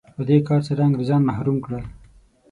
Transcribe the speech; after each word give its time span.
په 0.15 0.21
دې 0.29 0.37
کار 0.47 0.61
سره 0.67 0.81
انګرېزان 0.87 1.21
محروم 1.25 1.57
کړل. 1.65 1.83